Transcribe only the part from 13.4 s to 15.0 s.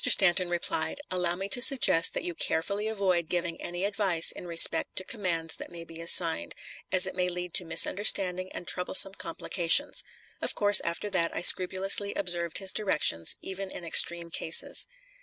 even in extreme cases.